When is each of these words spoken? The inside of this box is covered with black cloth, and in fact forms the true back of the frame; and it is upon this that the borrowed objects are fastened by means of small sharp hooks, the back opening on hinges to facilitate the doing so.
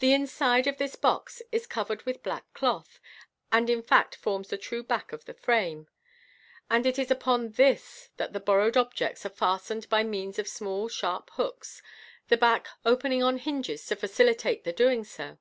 The 0.00 0.12
inside 0.12 0.66
of 0.66 0.76
this 0.76 0.96
box 0.96 1.40
is 1.50 1.66
covered 1.66 2.02
with 2.02 2.22
black 2.22 2.44
cloth, 2.52 3.00
and 3.50 3.70
in 3.70 3.82
fact 3.82 4.14
forms 4.14 4.48
the 4.48 4.58
true 4.58 4.82
back 4.82 5.12
of 5.14 5.24
the 5.24 5.32
frame; 5.32 5.88
and 6.70 6.84
it 6.84 6.98
is 6.98 7.10
upon 7.10 7.52
this 7.52 8.10
that 8.18 8.34
the 8.34 8.38
borrowed 8.38 8.76
objects 8.76 9.24
are 9.24 9.30
fastened 9.30 9.88
by 9.88 10.02
means 10.04 10.38
of 10.38 10.46
small 10.46 10.88
sharp 10.90 11.30
hooks, 11.30 11.80
the 12.28 12.36
back 12.36 12.68
opening 12.84 13.22
on 13.22 13.38
hinges 13.38 13.86
to 13.86 13.96
facilitate 13.96 14.64
the 14.64 14.74
doing 14.74 15.04
so. 15.04 15.38